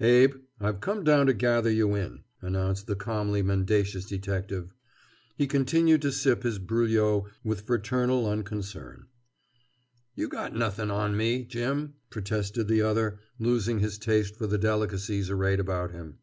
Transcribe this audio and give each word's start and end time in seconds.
"Abe, 0.00 0.34
I've 0.58 0.80
come 0.80 1.04
down 1.04 1.26
to 1.28 1.32
gather 1.32 1.70
you 1.70 1.94
in," 1.94 2.24
announced 2.42 2.88
the 2.88 2.96
calmly 2.96 3.42
mendacious 3.42 4.06
detective. 4.06 4.74
He 5.36 5.46
continued 5.46 6.02
to 6.02 6.10
sip 6.10 6.42
his 6.42 6.58
bruilleau 6.58 7.28
with 7.44 7.60
fraternal 7.60 8.26
unconcern. 8.28 9.06
"You 10.16 10.28
got 10.30 10.52
nothing 10.56 10.90
on 10.90 11.16
me, 11.16 11.44
Jim," 11.44 11.94
protested 12.10 12.66
the 12.66 12.82
other, 12.82 13.20
losing 13.38 13.78
his 13.78 13.98
taste 13.98 14.34
for 14.34 14.48
the 14.48 14.58
delicacies 14.58 15.30
arrayed 15.30 15.60
about 15.60 15.92
him. 15.92 16.18